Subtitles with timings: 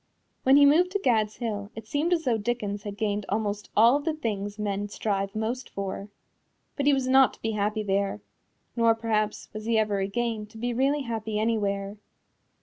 [0.41, 3.97] When he moved to Gad's Hill it seemed as though Dickens had gained almost all
[3.97, 6.09] of the things men strive most for.
[6.75, 8.19] But he was not to be happy there
[8.75, 11.97] nor, perhaps, was he ever again to be really happy anywhere.